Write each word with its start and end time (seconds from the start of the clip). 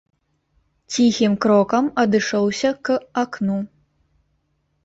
Ціхім 0.95 1.35
крокам 1.45 1.91
адышоўся 2.05 2.69
к 2.89 2.97
акну. 3.25 3.59